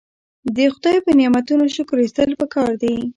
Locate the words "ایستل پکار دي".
2.01-2.95